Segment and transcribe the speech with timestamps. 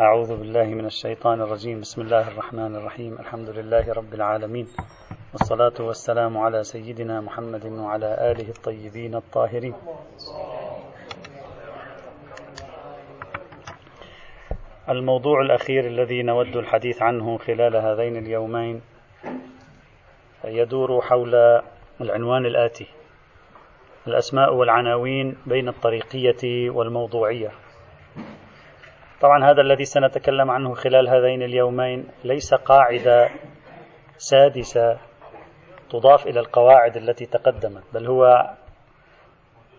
[0.00, 1.80] أعوذ بالله من الشيطان الرجيم.
[1.80, 3.12] بسم الله الرحمن الرحيم.
[3.20, 4.66] الحمد لله رب العالمين.
[5.32, 9.74] والصلاة والسلام على سيدنا محمد وعلى آله الطيبين الطاهرين.
[14.88, 18.80] الموضوع الأخير الذي نود الحديث عنه خلال هذين اليومين
[20.44, 21.34] يدور حول
[22.00, 22.86] العنوان الآتي.
[24.06, 27.52] الأسماء والعناوين بين الطريقية والموضوعية.
[29.22, 33.30] طبعا هذا الذي سنتكلم عنه خلال هذين اليومين ليس قاعدة
[34.16, 34.98] سادسة
[35.90, 38.24] تضاف إلى القواعد التي تقدمت بل هو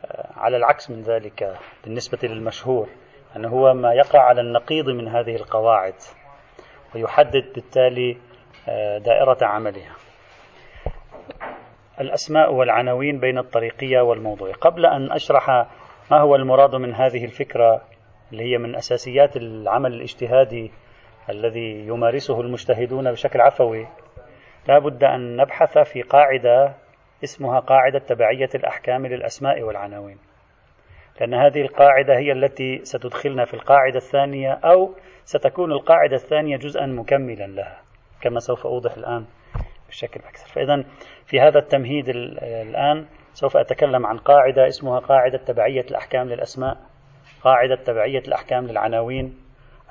[0.05, 2.89] آه، على العكس من ذلك بالنسبة للمشهور
[3.35, 5.95] أنه هو ما يقع على النقيض من هذه القواعد
[6.95, 8.17] ويحدد بالتالي
[8.69, 9.95] آه، دائرة عملها.
[12.01, 14.51] الأسماء والعناوين بين الطريقية والموضوع.
[14.51, 15.49] قبل أن أشرح
[16.11, 17.81] ما هو المراد من هذه الفكرة
[18.33, 20.71] اللي هي من أساسيات العمل الاجتهادي
[21.29, 23.87] الذي يمارسه المجتهدون بشكل عفوي.
[24.67, 26.73] لا بد أن نبحث في قاعدة
[27.23, 30.17] اسمها قاعدة تبعية الأحكام للأسماء والعناوين.
[31.19, 34.95] لأن هذه القاعدة هي التي ستدخلنا في القاعدة الثانية أو
[35.25, 37.81] ستكون القاعدة الثانية جزءا مكملا لها
[38.21, 39.25] كما سوف أوضح الآن
[39.89, 40.47] بشكل أكثر.
[40.47, 40.83] فإذا
[41.25, 46.77] في هذا التمهيد الآن سوف أتكلم عن قاعدة اسمها قاعدة تبعية الأحكام للأسماء.
[47.43, 49.37] قاعدة تبعية الأحكام للعناوين.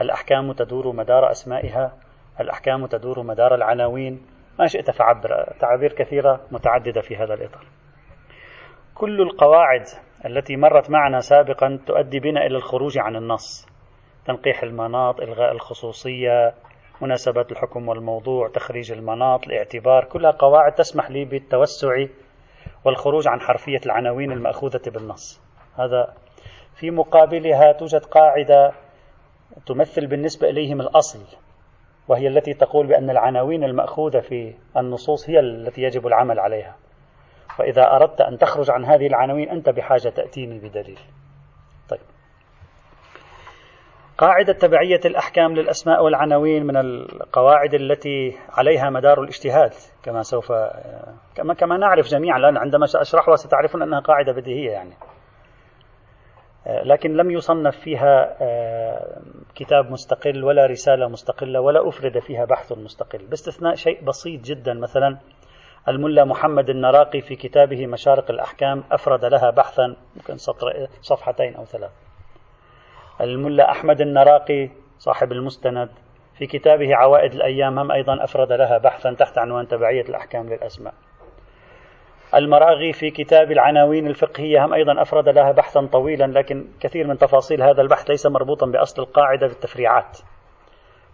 [0.00, 1.92] الأحكام تدور مدار أسمائها.
[2.40, 4.26] الأحكام تدور مدار العناوين.
[4.58, 5.52] ما شئت فعبر.
[5.60, 7.66] تعابير كثيرة متعددة في هذا الإطار.
[8.94, 9.84] كل القواعد
[10.26, 13.68] التي مرت معنا سابقا تؤدي بنا إلى الخروج عن النص.
[14.26, 16.54] تنقيح المناط إلغاء الخصوصية
[17.00, 20.04] مناسبة الحكم والموضوع تخريج المناط الاعتبار.
[20.04, 22.06] كلها قواعد تسمح لي بالتوسع
[22.84, 25.42] والخروج عن حرفية العناوين المأخوذة بالنص.
[25.78, 26.14] هذا
[26.74, 28.72] في مقابلها توجد قاعدة
[29.66, 31.20] تمثل بالنسبة إليهم الأصل
[32.08, 36.76] وهي التي تقول بأن العناوين المأخوذة في النصوص هي التي يجب العمل عليها.
[37.56, 40.98] فإذا أردت أن تخرج عن هذه العناوين أنت بحاجة تأتيني بدليل.
[41.88, 42.00] طيب.
[44.18, 50.52] قاعدة تبعية الأحكام للأسماء والعناوين من القواعد التي عليها مدار الاجتهاد كما سوف
[51.34, 54.94] كما كما نعرف جميعا عندما سأشرحها ستعرفون أنها قاعدة بديهية يعني.
[56.66, 59.20] لكن لم يصنف فيها آه،
[59.54, 63.26] كتاب مستقل ولا رسالة مستقلة ولا أفرد فيها بحث مستقل.
[63.26, 65.18] باستثناء شيء بسيط جدا مثلا
[65.88, 71.90] الملا محمد النراقي في كتابه مشارق الأحكام أفرد لها بحثا ممكن سطر صفحتين أو ثلاث
[73.20, 75.88] الملا أحمد النراقي صاحب المستند
[76.38, 80.94] في كتابه عوائد الأيام هم أيضا أفرد لها بحثا تحت عنوان تبعية الأحكام للأسماء.
[82.34, 87.62] المراغي في كتاب العناوين الفقهية هم أيضا أفرد لها بحثا طويلا لكن كثير من تفاصيل
[87.62, 90.18] هذا البحث ليس مربوطا بأصل القاعدة بالتفريعات.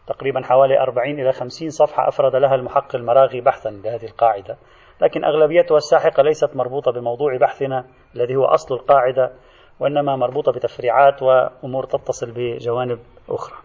[0.07, 4.57] تقريبا حوالي 40 إلى 50 صفحة أفرد لها المحقق المراغي بحثا لهذه القاعدة.
[5.01, 7.85] لكن أغلبيتها الساحقة ليست مربوطة بموضوع بحثنا
[8.17, 9.33] الذي هو أصل القاعدة
[9.81, 13.57] وإنما مربوطة بتفريعات وأمور تتصل بجوانب أخرى.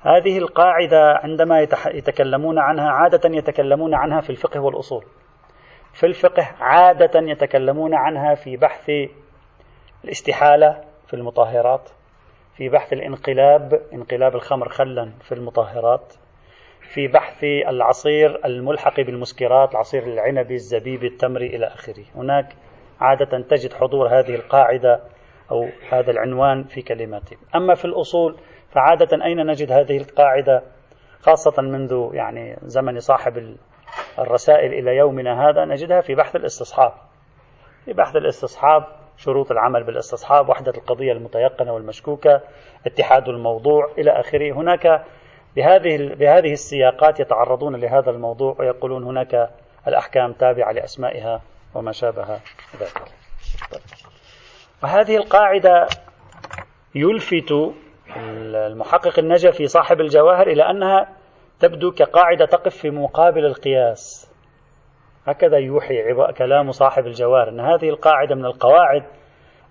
[0.00, 1.60] هذه القاعدة عندما
[1.94, 5.04] يتكلمون عنها عادة يتكلمون عنها في الفقه والأصول.
[5.92, 8.90] في الفقه عادة يتكلمون عنها في بحث
[10.04, 11.90] الاستحالة في المطهرات
[12.56, 16.14] في بحث الانقلاب انقلاب الخمر خلا في المطهرات
[16.80, 22.04] في بحث العصير الملحق بالمسكرات العصير العنبي الزبيبي التمري إلى آخره.
[22.14, 22.46] هناك
[23.00, 25.00] عادة تجد حضور هذه القاعدة
[25.50, 27.36] أو هذا العنوان في كلماته.
[27.54, 28.36] أما في الأصول
[28.70, 30.62] فعادة أين نجد هذه القاعدة؟
[31.20, 33.56] خاصة منذ يعني زمن صاحب
[34.18, 36.92] الرسائل إلى يومنا هذا نجدها في بحث الاستصحاب.
[37.84, 38.84] في بحث الاستصحاب
[39.16, 42.40] شروط العمل بالاستصحاب وحدة القضية المتيقنة والمشكوكة
[42.86, 44.52] اتحاد الموضوع إلى آخره.
[44.52, 45.04] هناك
[45.56, 49.50] بهذه بهذه السياقات يتعرضون لهذا الموضوع ويقولون هناك
[49.88, 51.40] الأحكام تابعة لأسمائها
[51.74, 52.40] وما شابه
[52.80, 53.02] ذلك.
[54.82, 55.86] وهذه القاعدة
[56.94, 57.52] يلفت
[58.16, 61.08] المحقق النجفي صاحب الجواهر إلى أنها
[61.60, 64.32] تبدو كقاعدة تقف في مقابل القياس.
[65.26, 65.94] هكذا يوحي
[66.36, 69.02] كلام صاحب الجوار أن هذه القاعدة من القواعد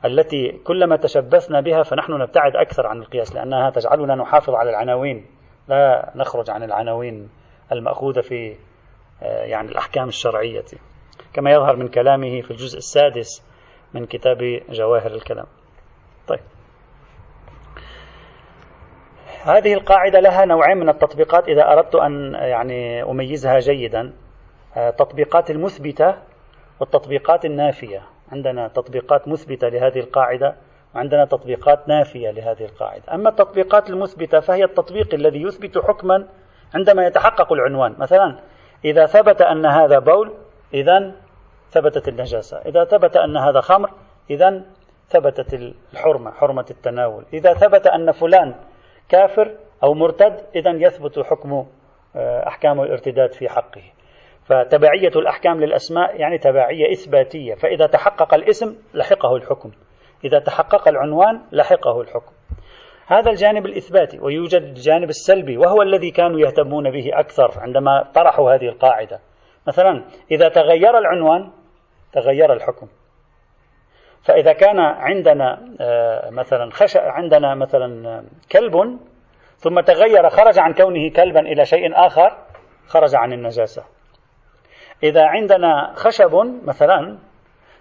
[0.05, 5.25] التي كلما تشبثنا بها فنحن نبتعد أكثر عن القياس لأنها تجعلنا نحافظ على العناوين
[5.67, 7.29] لا نخرج عن العناوين
[7.71, 8.55] المأخوذة في
[9.23, 10.65] آه، يعني الأحكام الشرعية.
[11.33, 13.43] كما يظهر من كلامه في الجزء السادس
[13.93, 14.37] من كتاب
[14.69, 15.45] جواهر الكلام.
[16.27, 16.39] طيب.
[19.47, 24.13] هذه القاعدة لها نوعين من التطبيقات إذا أردت أن يعني أميزها جيدا
[24.77, 26.15] التطبيقات المثبتة
[26.79, 28.01] والتطبيقات النافية.
[28.31, 30.55] عندنا تطبيقات مثبتة لهذه القاعدة
[30.95, 33.03] وعندنا تطبيقات نافية لهذه القاعدة.
[33.13, 36.27] أما التطبيقات المثبتة فهي التطبيق الذي يثبت حكما
[36.75, 37.95] عندما يتحقق العنوان.
[37.97, 38.39] مثلا
[38.85, 40.33] إذا ثبت أن هذا بول
[40.73, 41.11] إذا
[41.71, 42.57] ثبتت النجاسة.
[42.57, 43.89] إذا ثبت أن هذا خمر
[44.29, 44.61] إذا
[45.09, 47.23] ثبتت الحرمة حرمة التناول.
[47.33, 48.55] إذا ثبت أن فلان
[49.09, 51.65] كافر أو مرتد إذا يثبت حكم
[52.15, 53.81] آه، أحكام الارتداد في حقه.
[54.45, 57.53] فتبعية الأحكام للأسماء يعني تبعية إثباتية.
[57.53, 59.71] فإذا تحقق الاسم لحقه الحكم.
[60.25, 62.31] إذا تحقق العنوان لحقه الحكم.
[63.07, 68.65] هذا الجانب الإثباتي ويوجد الجانب السلبي وهو الذي كانوا يهتمون به أكثر عندما طرحوا هذه
[68.65, 69.19] القاعدة.
[69.67, 71.51] مثلا إذا تغير العنوان
[72.13, 72.87] تغير الحكم.
[74.27, 78.99] فإذا كان عندنا آه، مثلا خش عندنا مثلا كلب
[79.57, 82.37] ثم تغير خرج عن كونه كلبا إلى شيء آخر
[82.87, 83.83] خرج عن النجاسة.
[85.03, 86.35] إذا عندنا خشب
[86.65, 87.17] مثلا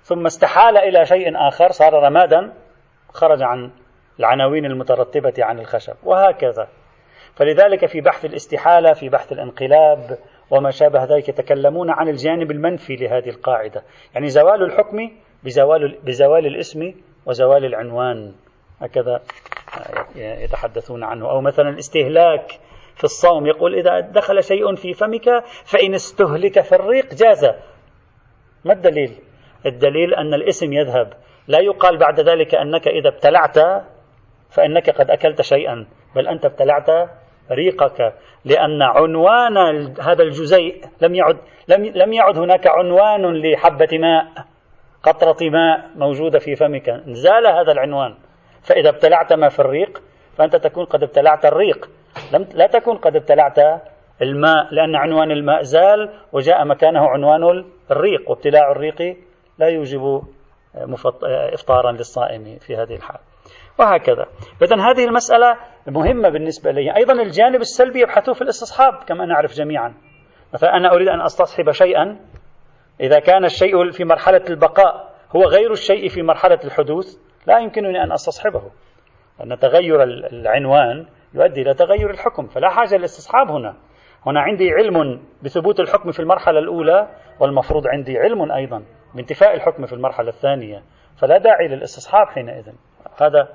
[0.02, 2.52] ثم استحال إلى شيء آخر صار رمادا
[3.08, 3.70] خرج عن
[4.19, 6.69] العناوين المترتبة عن الخشب وهكذا.
[7.34, 10.19] فلذلك في بحث الاستحالة في بحث الانقلاب
[10.50, 13.82] وما شابه ذلك يتكلمون عن الجانب المنفي لهذه القاعدة.
[14.14, 15.10] يعني زوال الحكم
[15.46, 16.94] بزوال, بزوال الاسم
[17.26, 18.32] وزوال العنوان.
[18.81, 19.20] هكذا
[20.16, 21.31] يتحدثون عنه.
[21.31, 22.60] أو مثلا الاستهلاك
[22.96, 27.44] في الصوم يقول إذا دخل شيء في فمك فإن استهلك في الريق جاز.
[28.64, 29.12] ما الدليل؟
[29.66, 31.12] الدليل أن الاسم يذهب.
[31.48, 33.58] لا يقال بعد ذلك أنك إذا ابتلعت
[34.50, 36.90] فإنك قد أكلت شيئا بل أنت ابتلعت
[37.50, 38.14] ريقك
[38.44, 39.56] لأن عنوان
[40.00, 41.37] هذا الجزيء لم يعد
[41.69, 44.56] لم لم يعد هناك عنوان لحبة ماء.
[45.06, 46.91] قطرة ماء موجودة في فمك.
[47.06, 48.14] زال هذا العنوان.
[48.62, 50.03] فإذا ابتلعت ما في الريق
[50.38, 51.91] فأنت تكون قد ابتلعت الريق.
[52.32, 53.58] لم لا تكون قد ابتلعت
[54.23, 58.31] الماء لأن عنوان الماء زال وجاء مكانه عنوان الريق.
[58.31, 59.17] وابتلاع الريق
[59.58, 60.23] لا يوجب
[61.53, 63.20] إفطارا للصائم في هذه الحال.
[63.79, 64.26] وهكذا.
[64.62, 65.56] إذا هذه المسألة
[65.87, 66.97] مهمة بالنسبة لي.
[66.97, 69.94] أيضا الجانب السلبي يبحثوه في الاستصحاب كما نعرف جميعا.
[70.55, 72.17] مثلا أنا أريد أن أستصحب شيئا
[73.00, 77.16] إذا كان الشيء في مرحلة البقاء هو غير الشيء في مرحلة الحدوث
[77.46, 78.62] لا يمكنني أن أستصحبه.
[79.43, 83.76] أن تغير العنوان يؤدي إلى تغير الحكم فلا حاجة للاستصحاب هنا.
[84.26, 87.08] هنا عندي علم بثبوت الحكم في المرحلة الأولى
[87.40, 88.82] والمفروض عندي علم أيضا
[89.14, 90.82] بانتفاء الحكم في المرحلة الثانية.
[91.19, 92.72] فلا داعي للاستصحاب حينئذ.
[93.20, 93.48] هذا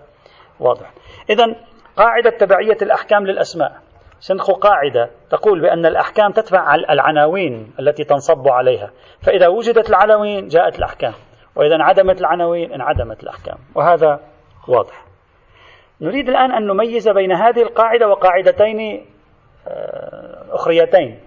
[0.59, 0.93] واضح.
[1.29, 1.55] إذا
[1.97, 3.90] قاعدة تبعية الأحكام للأسماء.
[4.21, 8.91] سنخ قاعدة تقول بأن الأحكام تتبع العناوين التي تنصب عليها.
[9.21, 11.13] فإذا وجدت العناوين جاءت الأحكام.
[11.55, 13.57] وإذا انعدمت العناوين انعدمت الأحكام.
[13.75, 14.19] وهذا
[14.67, 15.05] واضح.
[16.01, 19.05] نريد الآن أن نميز بين هذه القاعدة وقاعدتين
[19.67, 21.19] آه، أخريتين.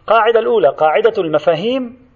[0.00, 2.08] القاعدة الأولى قاعدة المفاهيم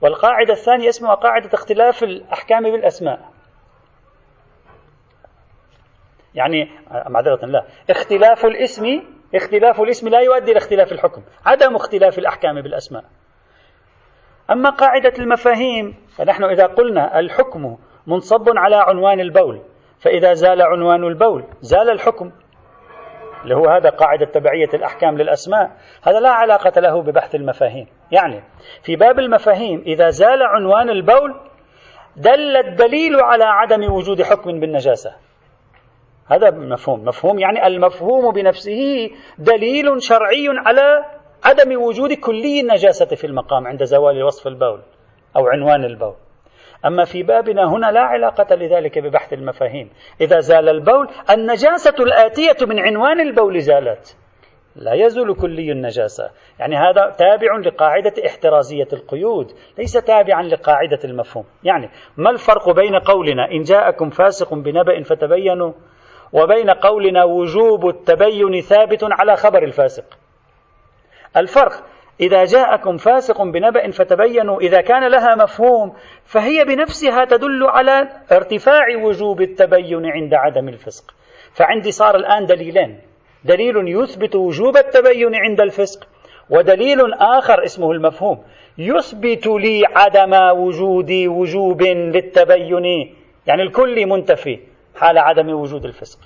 [0.00, 3.30] والقاعدة الثانية اسمها قاعدة اختلاف الأحكام بالأسماء.
[6.34, 6.68] يعني
[7.08, 7.64] معذرة لا.
[7.90, 9.02] اختلاف الاسم
[9.34, 13.04] اختلاف الاسم لا يؤدي إلى اختلاف الحكم عدم اختلاف الأحكام بالأسماء.
[14.50, 19.62] أما قاعدة المفاهيم فنحن إذا قلنا الحكم منصب على عنوان البول
[19.98, 22.32] فإذا زال عنوان البول زال الحكم.
[23.42, 25.70] اللي هو هذا قاعدة تبعية الأحكام للأسماء
[26.02, 27.86] هذا لا علاقة له ببحث المفاهيم.
[28.12, 28.42] يعني
[28.82, 31.34] في باب المفاهيم إذا زال عنوان البول
[32.16, 35.29] دل الدليل على عدم وجود حكم بالنجاسة.
[36.32, 37.04] هذا مفهوم.
[37.04, 41.04] مفهوم يعني المفهوم بنفسه دليل شرعي على
[41.44, 44.80] عدم وجود كلي النجاسة في المقام عند زوال وصف البول
[45.36, 46.14] أو عنوان البول.
[46.86, 49.90] أما في بابنا هنا لا علاقة لذلك ببحث المفاهيم.
[50.20, 54.16] إذا زال البول النجاسة الآتية من عنوان البول زالت.
[54.76, 56.30] لا يزول كلي النجاسة.
[56.58, 61.44] يعني هذا تابع لقاعدة احترازية القيود ليس تابعا لقاعدة المفهوم.
[61.64, 65.72] يعني ما الفرق بين قولنا؟ إن جاءكم فاسق بنبأ فتبينوا
[66.32, 70.04] وبين قولنا وجوب التبين ثابت على خبر الفاسق.
[71.36, 71.72] الفرق
[72.20, 75.92] إذا جاءكم فاسق بنبأ فتبينوا إذا كان لها مفهوم
[76.24, 81.14] فهي بنفسها تدل على ارتفاع وجوب التبين عند عدم الفسق.
[81.52, 83.00] فعندي صار الآن دليلين.
[83.44, 86.08] دليل يثبت وجوب التبين عند الفسق
[86.50, 88.44] ودليل آخر اسمه المفهوم.
[88.78, 93.14] يثبت لي عدم وجود وجوب للتبين
[93.46, 94.69] يعني الكل منتفي.
[95.00, 96.18] حال عدم وجود الفسق.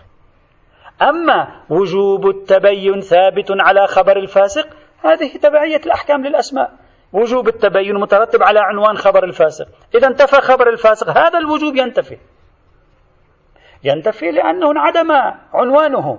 [1.02, 4.68] أما وجوب التبين ثابت على خبر الفاسق
[5.04, 6.72] هذه تبعية الأحكام للأسماء.
[7.12, 9.66] وجوب التبين مترتب على عنوان خبر الفاسق.
[9.94, 12.18] إذا انتفى خبر الفاسق هذا الوجوب ينتفي.
[13.84, 15.10] ينتفي لأنه انعدم
[15.52, 16.18] عنوانه.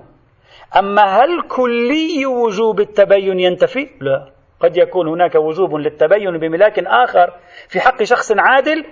[0.79, 4.31] أما هل كلي وجوب التبين ينتفي؟ لا.
[4.59, 7.33] قد يكون هناك وجوب للتبين بملاك آخر
[7.69, 8.85] في حق شخص عادل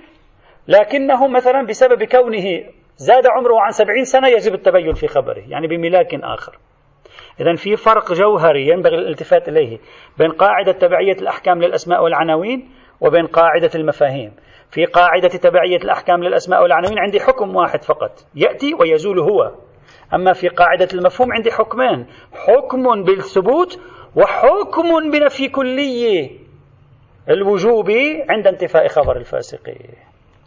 [0.67, 2.63] لكنه مثلا بسبب كونه
[2.97, 6.57] زاد عمره عن سبعين سنة يجب التبين في خبره يعني بملاك آخر.
[7.39, 9.79] إذا في فرق جوهري ينبغي الالتفات إليه
[10.17, 12.69] بين قاعدة تبعية الأحكام للأسماء والعناوين
[13.01, 14.33] وبين قاعدة المفاهيم.
[14.69, 19.55] في قاعدة تبعية الأحكام للأسماء والعناوين عندي حكم واحد فقط يأتي ويزول هو.
[20.13, 23.79] أما في قاعدة المفهوم عندي حكمان حكم بالثبوت
[24.15, 26.29] وحكم بنفي كلية
[27.29, 27.91] الوجوب
[28.29, 29.73] عند انتفاء خبر الفاسق.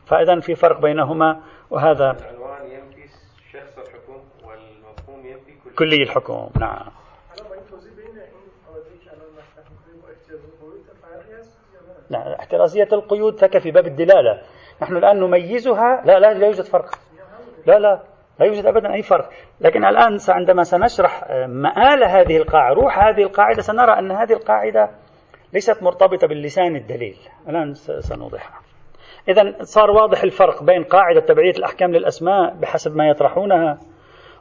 [0.07, 3.09] فإذا في فرق بينهما وهذا العنوان ينفي
[3.53, 6.49] شخص الحكم والمفهوم ينفي كلي الحكم.
[6.61, 6.87] نعم.
[12.11, 14.42] لا احترازية القيود تكفي باب الدلالة.
[14.83, 16.02] نحن الآن نميزها.
[16.04, 16.99] لا لا لا يوجد فرق.
[17.66, 18.02] لا لا
[18.40, 19.30] لا يوجد أبدا أي فرق.
[19.61, 24.90] لكن الآن عندما سنشرح مآل هذه القاعدة روح هذه القاعدة سنرى أن هذه القاعدة
[25.52, 27.16] ليست مرتبطة باللسان الدليل.
[27.49, 28.61] الآن سنوضحها.
[29.28, 33.78] إذا صار واضح الفرق بين قاعدة تبعية الأحكام للأسماء بحسب ما يطرحونها.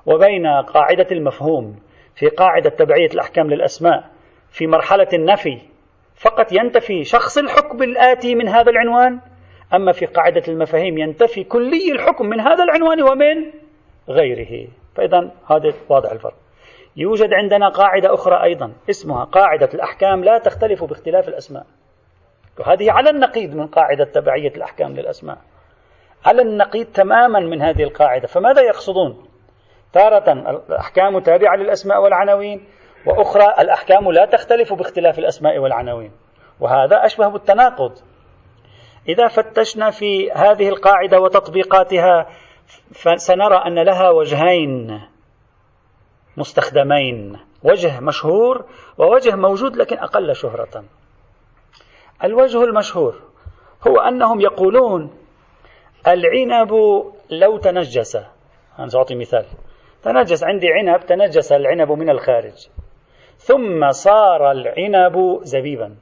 [0.06, 1.80] وبين قاعدة المفهوم
[2.16, 4.04] في قاعدة تبعية الأحكام للأسماء
[4.50, 5.62] في مرحلة النفي
[6.16, 9.20] فقط ينتفي شخص الحكم الآتي من هذا العنوان؟
[9.74, 13.52] أما في قاعدة المفاهيم ينتفي كلي الحكم من هذا العنوان ومن
[14.10, 14.68] غيره.
[14.96, 16.34] فإذا هذا واضح الفرق.
[16.96, 21.66] يوجد عندنا قاعدة أخرى أيضا اسمها قاعدة الأحكام لا تختلف باختلاف الأسماء.
[22.60, 25.38] وهذه على النقيض من قاعدة تبعية الأحكام للأسماء.
[26.26, 29.35] على النقيض تماما من هذه القاعدة فماذا يقصدون؟
[29.96, 30.32] تارة
[30.70, 32.68] الأحكام تابعة للأسماء والعناوين
[33.06, 36.12] وأخرى الأحكام لا تختلف باختلاف الأسماء والعناوين.
[36.60, 37.92] وهذا أشبه بالتناقض.
[39.10, 42.30] إذا فتشنا في هذه القاعدة وتطبيقاتها
[42.94, 45.02] فسنرى أن لها وجهين
[46.38, 48.66] مستخدمين وجه مشهور
[48.98, 50.84] ووجه موجود لكن أقل شهرة.
[52.24, 53.22] الوجه المشهور
[53.88, 55.18] هو أنهم يقولون
[56.08, 56.72] العنب
[57.30, 58.18] لو تنجس.
[58.80, 59.46] أنا سأعطي مثال.
[60.06, 62.70] تنجس عندي عنب تنجس العنب من الخارج.
[63.38, 65.96] ثم صار العنب زبيبا.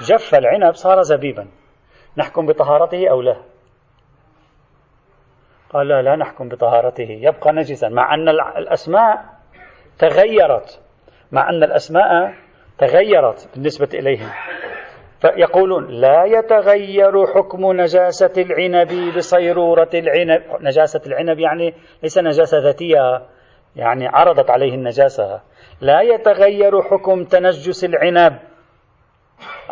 [0.00, 1.48] جف العنب صار زبيبا.
[2.16, 3.36] نحكم بطهارته أو لا؟
[5.70, 7.08] قال لا لا نحكم بطهارته.
[7.08, 7.88] يبقى نجسا.
[7.88, 9.24] مع أن الأسماء
[9.98, 10.82] تغيرت.
[11.32, 12.34] مع أن الأسماء
[12.78, 14.28] تغيرت بالنسبة إليهم.
[15.24, 20.42] فيقولون لا يتغير حكم نجاسة العنب بصيرورة العنب.
[20.60, 23.26] نجاسة العنب يعني ليس نجاسة ذاتية
[23.76, 25.40] يعني عرضت عليه النجاسة.
[25.80, 28.38] لا يتغير حكم تنجس العنب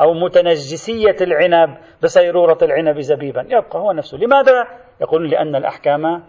[0.01, 3.41] أو متنجسية العنب بصيرورة العنب زبيبا.
[3.49, 4.19] يبقى هو نفسه.
[4.19, 4.65] لماذا؟
[5.01, 6.23] يقولون لأن الأحكام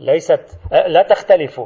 [0.00, 1.60] ليست لا تختلف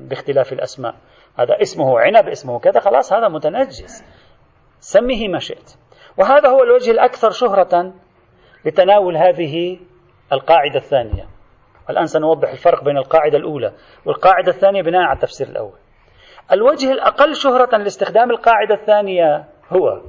[0.00, 0.94] باختلاف الأسماء.
[1.38, 4.04] هذا اسمه عنب اسمه كذا خلاص هذا متنجس.
[4.80, 5.81] سميه ما شئت.
[6.18, 7.92] وهذا هو الوجه الأكثر شهرة
[8.64, 9.78] لتناول هذه
[10.32, 11.28] القاعدة الثانية.
[11.90, 13.72] الآن سنوضح الفرق بين القاعدة الأولى
[14.06, 15.78] والقاعدة الثانية بناء على التفسير الأول.
[16.52, 20.00] الوجه الأقل شهرة لاستخدام القاعدة الثانية هو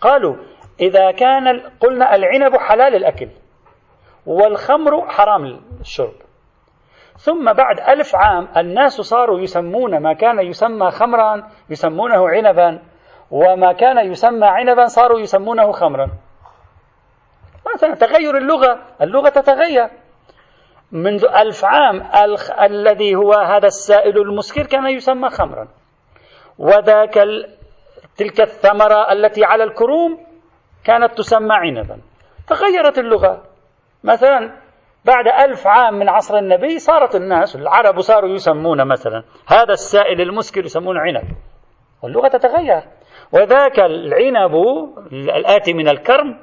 [0.00, 0.36] قالوا
[0.80, 3.28] إذا كان قلنا العنب حلال الأكل
[4.26, 6.14] والخمر حرام الشرب.
[7.16, 12.82] ثم بعد ألف عام الناس صاروا يسمون ما كان يسمى خمرا يسمونه عنبا.
[13.30, 16.10] وما كان يسمى عنبا صاروا يسمونه خمرا
[17.74, 19.90] مثلا تغير اللغة اللغة تتغير
[20.92, 22.02] منذ ألف عام.
[22.60, 25.68] الذي هو هذا السائل المسكر كان يسمى خمرا
[26.58, 27.18] وذاك.
[28.18, 30.18] تلك الثمرة التي على الكروم
[30.84, 31.98] كانت تسمى عنبا
[32.48, 33.42] تغيرت اللغة
[34.04, 34.52] مثلا
[35.04, 40.64] بعد ألف عام من عصر النبي صارت الناس العرب صاروا يسمون مثلا هذا السائل المسكر
[40.64, 41.24] يسمونه عنب
[42.02, 42.82] واللغة تتغير.
[43.32, 44.54] وذاك العنب
[45.12, 46.38] الآتي من الكرم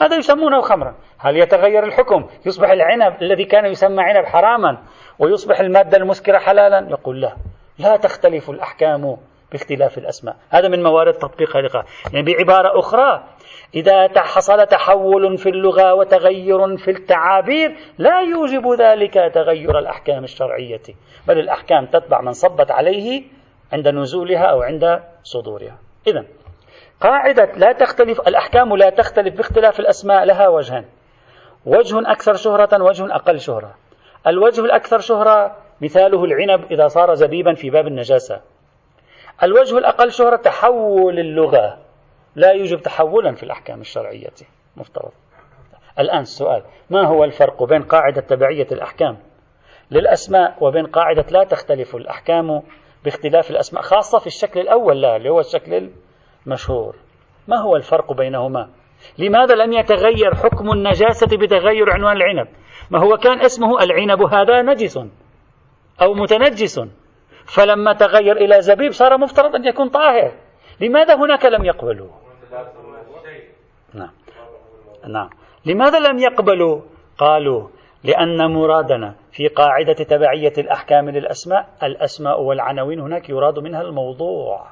[0.00, 0.94] هذا يسمونه خمرا.
[1.18, 4.78] هل يتغير الحكم؟ يصبح العنب الذي كان يسمى عنب حراما
[5.18, 7.36] ويصبح المادة المسكرة حلالا؟ يقول لا.
[7.78, 9.16] لا تختلف الأحكام
[9.52, 10.36] باختلاف الأسماء.
[10.50, 13.24] هذا من موارد تطبيق هذه يعني بعبارة أخرى
[13.74, 20.82] إذا حصل تحول في اللغة وتغير في التعابير لا يوجب ذلك تغير الأحكام الشرعية.
[21.28, 23.22] بل الأحكام تتبع من صبت عليه
[23.72, 25.78] عند نزولها أو عند صدورها.
[26.06, 26.24] إذا
[27.00, 30.84] قاعدة لا تختلف الأحكام لا تختلف باختلاف الأسماء لها وجهان.
[31.66, 33.74] وجه أكثر شهرة وجه أقل شهرة.
[34.26, 38.40] الوجه الأكثر شهرة مثاله العنب إذا صار زبيبا في باب النجاسة.
[39.42, 41.78] الوجه الأقل شهرة تحول اللغة.
[42.36, 44.32] لا يوجب تحولا في الأحكام الشرعية
[44.76, 45.12] مفترض.
[45.98, 49.18] الآن السؤال ما هو الفرق بين قاعدة تبعية الأحكام
[49.90, 52.62] للأسماء وبين قاعدة لا تختلف الأحكام
[53.04, 55.90] باختلاف الأسماء خاصة في الشكل الأول لا اللي هو الشكل
[56.46, 56.96] المشهور.
[57.48, 58.68] ما هو الفرق بينهما؟
[59.18, 62.48] لماذا لم يتغير حكم النجاسة بتغير عنوان العنب؟
[62.90, 64.98] ما هو كان اسمه العنب هذا نجس
[66.02, 66.80] أو متنجس؟
[67.46, 70.32] فلما تغير إلى زبيب صار مفترض أن يكون طاهر.
[70.80, 72.08] لماذا هناك لم يقبلوا؟
[73.94, 74.10] نعم.
[75.08, 75.30] نعم.
[75.66, 76.80] لماذا لم يقبلوا؟
[77.18, 77.68] قالوا
[78.04, 84.66] لأن مرادنا في قاعدة تبعية الأحكام للأسماء الأسماء والعناوين هناك يراد منها الموضوع.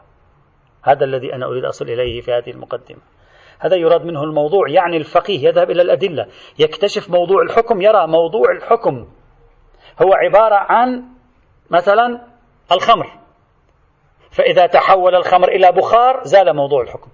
[0.83, 3.00] هذا الذي أنا أريد أصل إليه في هذه المقدمة.
[3.59, 6.26] هذا يراد منه الموضوع يعني الفقيه يذهب إلى الأدلة
[6.59, 9.09] يكتشف موضوع الحكم يرى موضوع الحكم.
[10.02, 11.04] هو عبارة عن
[11.71, 12.21] مثلا
[12.73, 13.06] الخمر.
[14.30, 17.11] فإذا تحول الخمر إلى بخار زال موضوع الحكم.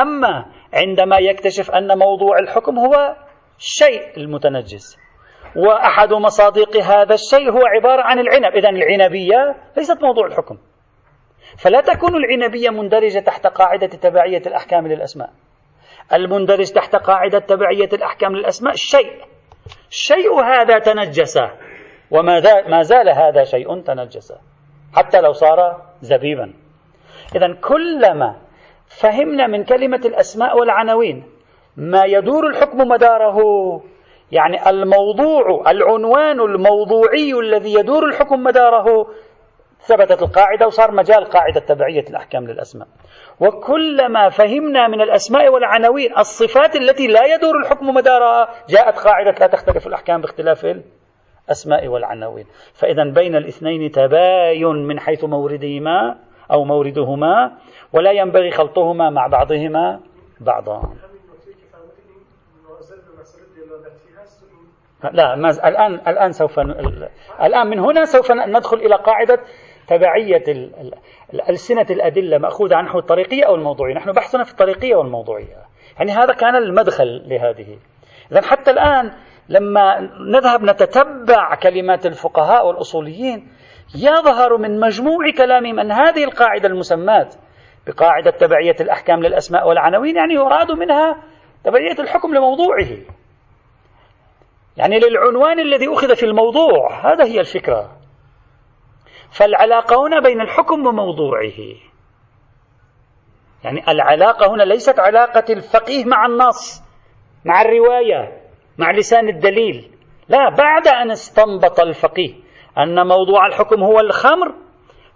[0.00, 3.16] أما عندما يكتشف أن موضوع الحكم هو
[3.58, 5.09] الشيء المتنجس.
[5.56, 8.54] وأحد مصادق هذا الشيء هو عبارة عن العنب.
[8.56, 10.58] إذا العنبية ليست موضوع الحكم.
[11.58, 15.30] فلا تكون العنبية مندرجة تحت قاعدة تبعية الأحكام للأسماء.
[16.12, 19.12] المندرج تحت قاعدة تبعية الأحكام للأسماء الشيء
[19.90, 21.38] الشيء هذا تنجس.
[22.10, 24.32] وما ما زال هذا شيء تنجس.
[24.96, 26.54] حتى لو صار زبيبا.
[27.36, 28.36] إذا كلما
[29.00, 31.24] فهمنا من كلمة الأسماء والعناوين
[31.76, 33.36] ما يدور الحكم مداره
[34.32, 39.06] يعني الموضوع العنوان الموضوعي الذي يدور الحكم مداره
[39.80, 42.88] ثبتت القاعدة وصار مجال قاعدة تبعية الأحكام للأسماء.
[43.40, 49.86] وكلما فهمنا من الأسماء والعناوين الصفات التي لا يدور الحكم مدارها جاءت قاعدة لا تختلف
[49.86, 50.76] الأحكام باختلاف
[51.46, 52.46] الأسماء والعناوين.
[52.74, 56.16] فإذا بين الاثنين تباين من حيث موردهما
[56.52, 57.52] أو موردهما
[57.92, 60.00] ولا ينبغي خلطهما مع بعضهما
[60.40, 61.09] بعضا.
[65.12, 66.58] لا ما الآن الآن سوف
[67.42, 69.40] الآن من هنا سوف ندخل إلى قاعدة
[69.88, 70.70] تبعية
[71.48, 73.94] ألسنة الأدلة مأخوذة عنه الطريقية أو الموضوعية.
[73.94, 75.56] نحن بحثنا في الطريقية والموضوعية.
[75.98, 77.78] يعني هذا كان المدخل لهذه.
[78.32, 79.12] إذا حتى الآن
[79.48, 83.48] لما نذهب نتتبع كلمات الفقهاء والأصوليين
[83.94, 87.28] يظهر من مجموع كلامهم أن هذه القاعدة المسماة
[87.86, 91.16] بقاعدة تبعية الأحكام للأسماء والعناوين يعني يراد منها
[91.64, 93.19] تبعية الحكم لموضوعه.
[94.80, 97.96] يعني للعنوان الذي أخذ في الموضوع هذا هي الفكرة.
[99.30, 101.52] فالعلاقة هنا بين الحكم وموضوعه.
[103.64, 106.82] يعني العلاقة هنا ليست علاقة الفقيه مع النص
[107.44, 108.40] مع الرواية
[108.78, 109.90] مع لسان الدليل.
[110.28, 112.34] لا بعد أن استنبط الفقيه
[112.78, 114.54] أن موضوع الحكم هو الخمر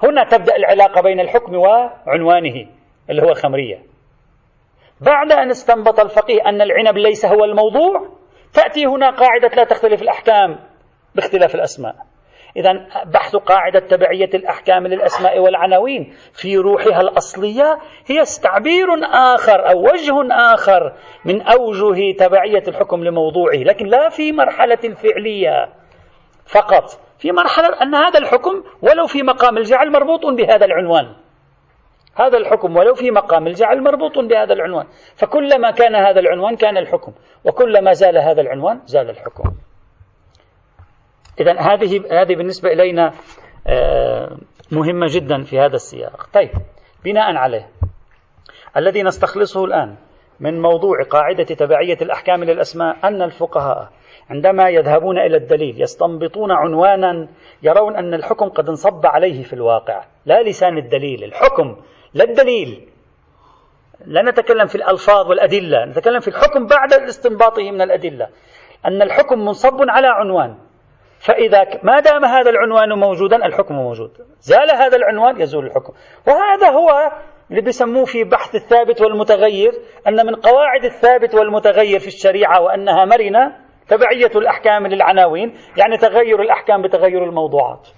[0.03, 2.67] هنا تبدأ العلاقة بين الحكم وعنوانه
[3.11, 3.83] اللي هو الخمرية.
[5.01, 8.09] بعد أن استنبط الفقيه أن العنب ليس هو الموضوع
[8.55, 10.59] تأتي هنا قاعدة لا تختلف الأحكام
[11.15, 11.95] باختلاف الأسماء.
[12.57, 20.15] إذا بحث قاعدة تبعية الأحكام للأسماء والعناوين في روحها الأصلية هي تعبير آخر أو وجه
[20.55, 20.93] آخر
[21.25, 25.69] من أوجه تبعية الحكم لموضوعه لكن لا في مرحلة الفعلية
[26.47, 26.85] فقط.
[27.19, 31.24] في مرحلة أن هذا الحكم ولو في مقام الجعل مربوط بهذا العنوان.
[32.17, 34.87] هذا الحكم ولو في مقام الجعل مربوط بهذا العنوان.
[35.17, 37.13] فكلما كان هذا العنوان كان الحكم
[37.45, 39.53] وكلما زال هذا العنوان زال الحكم.
[41.41, 43.13] إذا هذه هذه بالنسبة إلينا
[43.67, 44.37] آه،
[44.73, 46.29] مهمة جدا في هذا السياق.
[46.33, 46.51] طيب
[47.05, 47.69] بناء عليه
[48.77, 49.97] الذي نستخلصه الآن
[50.41, 53.89] من موضوع قاعدة تبعية الأحكام للأسماء أن الفقهاء
[54.31, 57.29] عندما يذهبون إلى الدليل يستنبطون عنوانا
[57.63, 60.05] يرون أن الحكم قد انصب عليه في الواقع.
[60.27, 61.77] لا لسان الدليل الحكم
[62.15, 62.89] لا الدليل.
[64.07, 68.29] لا نتكلم في الألفاظ والأدلة نتكلم في الحكم بعد استنباطه من الأدلة.
[68.87, 70.57] أن الحكم منصب على عنوان.
[71.19, 74.11] فإذا ما دام هذا العنوان موجودا الحكم موجود.
[74.41, 75.93] زال هذا العنوان يزول الحكم.
[76.27, 77.13] وهذا هو
[77.51, 79.73] اللي بيسموه في بحث الثابت والمتغير
[80.09, 83.57] أن من قواعد الثابت والمتغير في الشريعة وأنها مرنة
[83.89, 87.89] تبعية الأحكام للعناوين يعني تغير الأحكام بتغير الموضوعات.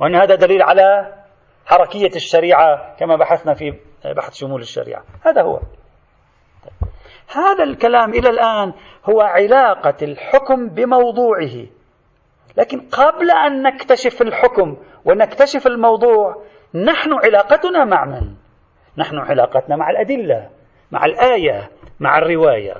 [0.00, 1.19] وأن هذا دليل على
[1.66, 5.02] حركية الشريعة كما بحثنا في بحث شمول الشريعة.
[5.22, 5.60] هذا هو.
[7.34, 8.72] هذا الكلام إلى الآن
[9.04, 11.66] هو علاقة الحكم بموضوعه.
[12.56, 16.42] لكن قبل أن نكتشف الحكم ونكتشف الموضوع
[16.74, 18.34] نحن علاقتنا مع من؟
[18.96, 20.50] نحن علاقتنا مع الأدلة
[20.90, 21.70] مع الآية
[22.00, 22.74] مع الرواية.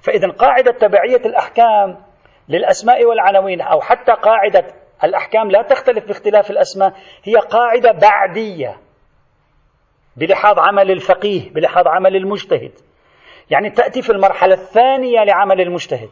[0.00, 1.98] فإذا قاعدة تبعية الأحكام
[2.48, 4.64] للأسماء والعناوين أو حتى قاعدة
[5.04, 6.92] الأحكام لا تختلف باختلاف الأسماء
[7.24, 8.76] هي قاعدة بعدية
[10.16, 12.72] بلحاظ عمل الفقيه بلحاظ عمل المجتهد.
[13.50, 16.08] يعني تأتي في المرحلة الثانية لعمل المجتهد.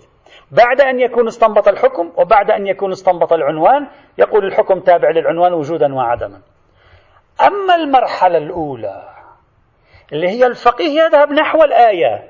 [0.51, 3.87] بعد أن يكون استنبط الحكم وبعد أن يكون استنبط العنوان
[4.19, 6.41] يقول الحكم تابع للعنوان وجودا وعدما.
[7.47, 9.09] أما المرحلة الأولى
[10.13, 12.29] اللي هي الفقيه يذهب نحو الآية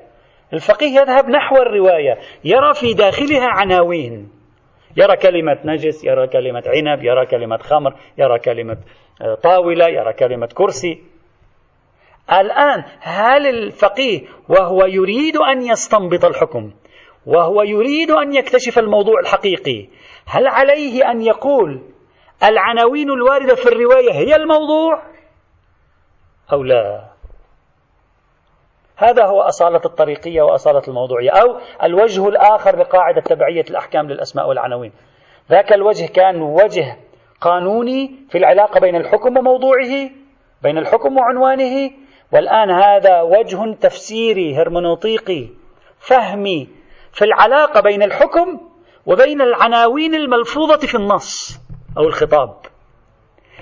[0.52, 4.35] الفقيه يذهب نحو الرواية يرى في داخلها عناوين.
[4.96, 8.76] يرى كلمة نجس يرى كلمة عنب يرى كلمة خمر يرى كلمة
[9.22, 11.02] آه، طاولة يرى كلمة كرسي.
[12.32, 16.72] الآن هل الفقيه وهو يريد أن يستنبط الحكم
[17.26, 19.88] وهو يريد أن يكتشف الموضوع الحقيقي
[20.26, 21.82] هل عليه أن يقول
[22.42, 25.02] العناوين الواردة في الرواية هي الموضوع
[26.52, 27.15] أو لا؟
[28.96, 34.92] هذا هو أصالة الطريقية وأصالة الموضوعية أو الوجه الآخر لقاعدة تبعية الأحكام للأسماء والعناوين.
[35.50, 36.96] ذاك الوجه كان وجه
[37.40, 40.10] قانوني في العلاقة بين الحكم وموضوعه
[40.62, 41.90] بين الحكم وعنوانه
[42.32, 45.48] والآن هذا وجه تفسيري هرمنوطيقي
[45.98, 46.68] فهمي
[47.12, 48.60] في العلاقة بين الحكم
[49.06, 51.60] وبين العناوين الملفوظة في النص
[51.98, 52.56] أو الخطاب.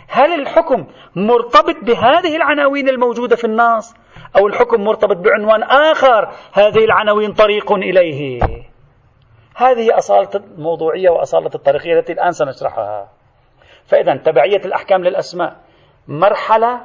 [0.08, 3.94] هل الحكم مرتبط بهذه العناوين الموجودة في النص؟
[4.36, 6.32] أو الحكم مرتبط بعنوان آخر.
[6.52, 8.40] هذه العناوين طريق إليه.
[9.56, 13.08] هذه أصالة الموضوعية وأصالة الطريقية التي الآن سنشرحها.
[13.86, 15.56] فإذا تبعية الأحكام للأسماء.
[16.08, 16.80] مرحلة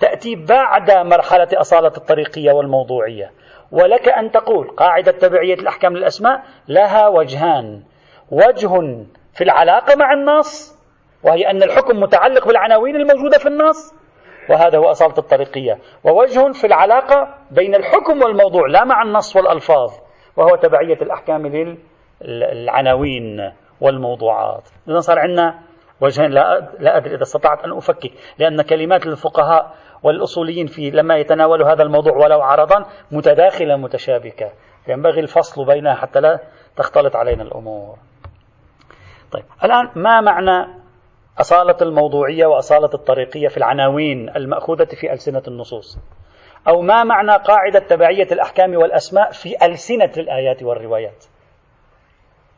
[0.00, 3.32] تأتي بعد مرحلة أصالة الطريقية والموضوعية.
[3.72, 7.82] ولك أن تقول قاعدة تبعية الأحكام للأسماء لها وجهان.
[8.30, 10.78] وجه في العلاقة مع النص
[11.22, 13.94] وهي أن الحكم متعلق بالعناوين الموجودة في النص
[14.50, 15.78] وهذا هو أصالة الطريقية.
[16.04, 19.92] ووجه في العلاقة بين الحكم والموضوع لا مع النص والألفاظ
[20.36, 21.46] وهو تبعية الأحكام
[22.20, 24.68] للعناوين والموضوعات.
[24.88, 25.58] إذا صار عندنا
[26.00, 31.72] وجهين لا, لا أدري إذا استطعت أن أفكك لأن كلمات الفقهاء والأصوليين في لما يتناولوا
[31.72, 34.50] هذا الموضوع ولو عرضا متداخلة متشابكة.
[34.88, 36.40] ينبغي الفصل بينها حتى لا
[36.76, 37.96] تختلط علينا الأمور.
[39.32, 40.77] طيب الآن ما معنى
[41.40, 45.98] أصالة الموضوعية وأصالة الطريقية في العناوين المأخوذة في ألسنة النصوص.
[46.68, 51.24] أو ما معنى قاعدة تبعية الأحكام والأسماء في ألسنة الآيات والروايات.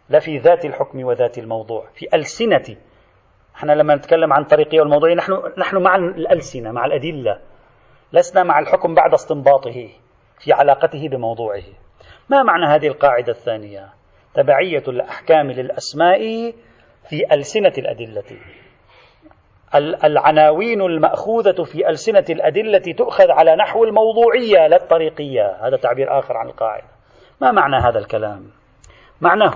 [0.08, 2.76] لا في ذات الحكم وذات الموضوع في ألسنة.
[3.56, 7.38] إحنا لما نتكلم عن طريقية والموضوعية نحن نحن مع الألسنة مع الأدلة.
[8.12, 9.88] لسنا مع الحكم بعد استنباطه
[10.38, 11.62] في علاقته بموضوعه.
[12.28, 13.88] ما معنى هذه القاعدة الثانية؟
[14.34, 16.20] تبعية الأحكام للأسماء
[17.08, 18.38] في ألسنة الأدلة.
[19.74, 25.66] العناوين المأخوذة في ألسنة الأدلة تؤخذ على نحو الموضوعية لا الطريقية.
[25.66, 26.88] هذا تعبير آخر عن القاعدة.
[27.40, 28.50] ما معنى هذا الكلام؟
[29.20, 29.52] معناه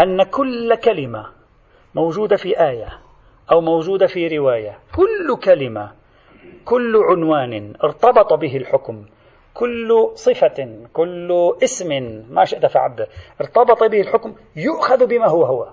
[0.00, 1.26] أن كل كلمة
[1.94, 2.88] موجودة في آية
[3.52, 5.92] أو موجودة في رواية كل كلمة
[6.64, 9.04] كل عنوان ارتبط به الحكم
[9.54, 11.88] كل صفة كل اسم
[12.30, 13.08] ما شئت فعبده
[13.40, 15.68] ارتبط به الحكم يؤخذ بما هو هو.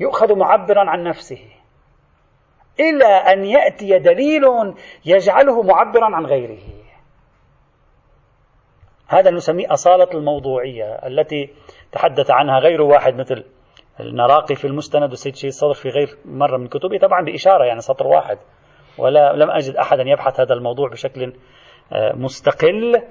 [0.00, 1.40] يؤخذ معبرا عن نفسه.
[2.80, 4.42] إلى أن يأتي دليل
[5.04, 6.62] يجعله معبرا عن غيره.
[9.08, 11.50] هذا نسميه أصالة الموضوعية التي
[11.92, 13.44] تحدث عنها غير واحد مثل
[14.00, 18.06] النراقي في المستند والسيد شيء الصدر في غير مرة من كتبه طبعا بإشارة يعني سطر
[18.06, 18.38] واحد.
[18.98, 21.32] ولا لم أجد أحدا يبحث هذا الموضوع بشكل
[21.92, 23.02] آه، مستقل.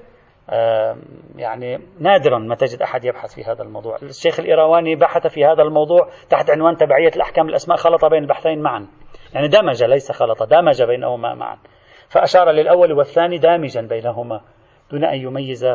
[1.36, 3.96] يعني نادرا ما تجد أحد يبحث في هذا الموضوع.
[4.02, 8.86] الشيخ الإيرواني بحث في هذا الموضوع تحت عنوان تبعية الأحكام الأسماء خلط بين البحثين معا.
[9.34, 11.58] يعني دمج ليس خلط دمج بينهما معا.
[12.08, 14.40] فأشار للأول والثاني دامجا بينهما
[14.90, 15.66] دون أن يميز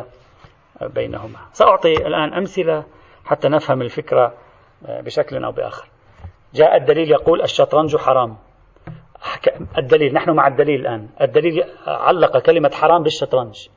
[0.81, 1.39] بينهما.
[1.51, 2.85] سأعطي الآن أمثلة
[3.25, 4.33] حتى نفهم الفكرة
[4.89, 5.89] بشكل أو بآخر.
[6.53, 8.37] جاء الدليل يقول الشطرنج حرام.
[9.77, 11.09] الدليل نحن مع الدليل الآن.
[11.21, 13.67] الدليل علق كلمة حرام بالشطرنج.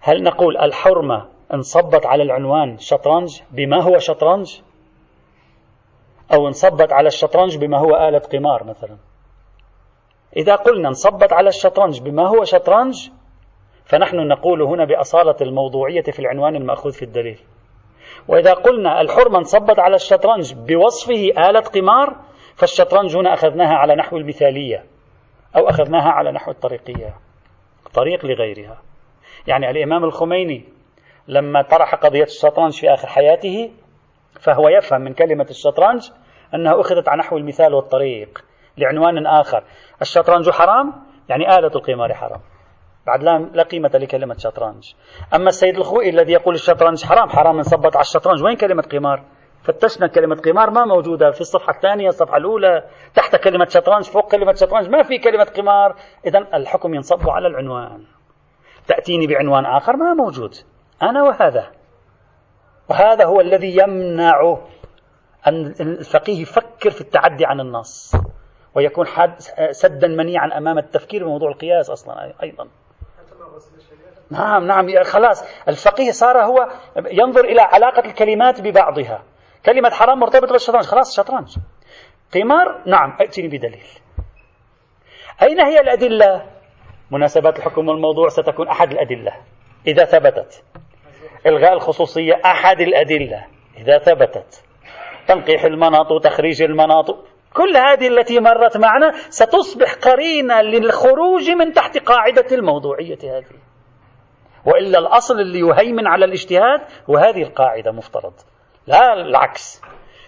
[0.00, 4.60] هل نقول الحرمة انصبت على العنوان شطرنج بما هو شطرنج؟
[6.34, 8.96] أو انصبت على الشطرنج بما هو آلة قمار مثلا.
[10.36, 13.10] إذا قلنا انصبت على الشطرنج بما هو شطرنج
[13.84, 17.38] فنحن نقول هنا بأصالة الموضوعية في العنوان المأخوذ في الدليل.
[18.28, 22.16] وإذا قلنا الحرمة انصبت على الشطرنج بوصفه آلة قمار
[22.54, 24.84] فالشطرنج هنا أخذناها على نحو المثالية
[25.56, 27.14] أو أخذناها على نحو الطريقية
[27.94, 28.87] طريق لغيرها.
[29.46, 30.64] يعني الإمام الخميني
[31.28, 33.70] لما طرح قضية الشطرنج في آخر حياته
[34.40, 36.10] فهو يفهم من كلمة الشطرنج
[36.54, 38.44] أنها أخذت على نحو المثال والطريق
[38.78, 39.64] لعنوان آخر.
[40.02, 40.92] الشطرنج حرام؟
[41.28, 42.40] يعني آلة القمار حرام.
[43.06, 44.92] بعد لا, قيمة لكلمة شطرنج.
[45.34, 48.42] أما السيد الخوئي الذي يقول الشطرنج حرام حرام انصبت على الشطرنج.
[48.44, 49.24] وين كلمة قمار؟
[49.62, 51.30] فتشنا كلمة قمار ما موجودة.
[51.30, 54.88] في الصفحة الثانية الصفحة الأولى تحت كلمة شطرنج فوق كلمة شطرنج.
[54.88, 55.96] ما في كلمة قمار.
[56.26, 58.17] إذا الحكم ينصب على العنوان.
[58.88, 60.54] تأتيني بعنوان آخر ما موجود.
[61.02, 61.72] أنا وهذا.
[62.88, 64.58] وهذا هو الذي يمنع
[65.46, 68.12] أن الفقيه يفكر في التعدي عن النص
[68.74, 69.34] ويكون حد
[69.70, 72.68] سدا منيعا أمام التفكير بموضوع القياس أصلا أيضا.
[74.30, 75.44] نعم نعم خلاص.
[75.68, 79.22] الفقيه صار هو ينظر إلى علاقة الكلمات ببعضها.
[79.66, 80.84] كلمة حرام مرتبطة بالشطرنج.
[80.84, 81.56] خلاص شطرنج.
[82.34, 83.86] قمار نعم ائتني بدليل.
[85.42, 86.57] أين هي الأدلة؟
[87.10, 89.32] مناسبات الحكم والموضوع ستكون أحد الأدلة.
[89.86, 90.64] إذا ثبتت.
[91.46, 93.46] إلغاء الخصوصية أحد الأدلة.
[93.78, 94.64] إذا ثبتت.
[95.28, 97.10] تنقيح المناط وتخريج المناط.
[97.54, 103.58] كل هذه التي مرت معنا ستصبح قرينة للخروج من تحت قاعدة الموضوعية هذه.
[104.66, 108.32] وإلا الأصل اللي يهيمن على الاجتهاد هو هذه القاعدة مفترض.
[108.86, 109.82] لا العكس.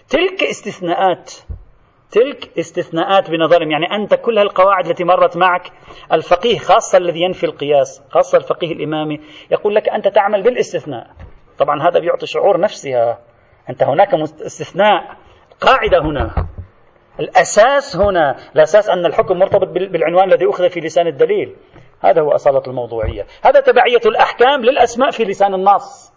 [0.09, 1.33] تلك استثناءات
[2.11, 3.71] تلك استثناءات بنظرهم.
[3.71, 5.71] يعني أنت كل هالقواعد التي مرت معك
[6.13, 9.19] الفقيه خاصة الذي ينفي القياس خاصة الفقيه الإمامي
[9.51, 11.07] يقول لك أنت تعمل بالاستثناء.
[11.57, 13.19] طبعا هذا بيعطي شعور نفسها.
[13.69, 14.13] أنت هناك
[14.45, 15.17] استثناء
[15.61, 16.47] قاعدة هنا.
[17.19, 18.35] الأساس هنا.
[18.55, 21.55] الأساس أن الحكم مرتبط بالعنوان الذي أخذ في لسان الدليل.
[21.99, 23.25] هذا هو أصالة الموضوعية.
[23.41, 26.13] هذا تبعية الأحكام للأسماء في لسان النص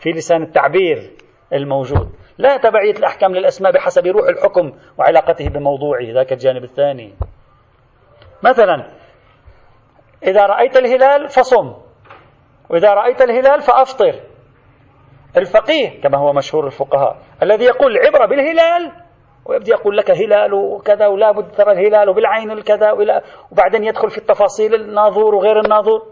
[0.00, 1.10] في لسان التعبير.
[1.52, 2.12] الموجود.
[2.38, 7.14] لا تبعية الأحكام للأسماء بحسب روح الحكم وعلاقته بموضوعه ذاك الجانب الثاني.
[8.42, 8.90] مثلا
[10.22, 11.74] إذا رأيت الهلال فصم
[12.70, 14.14] وإذا رأيت الهلال فأفطر.
[15.36, 18.92] الفقيه كما هو مشهور الفقهاء الذي يقول العبرة بالهلال
[19.44, 22.92] ويبدأ يقول لك هلال وكذا ولا بد ترى الهلال بالعين الكذا
[23.52, 26.02] وبعدين يدخل في التفاصيل الناظور وغير الناظور.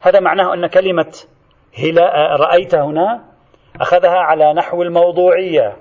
[0.00, 1.12] هذا معناه أن كلمة
[1.78, 3.24] هلا رأيت هنا
[3.80, 5.76] أخذها على نحو الموضوعية.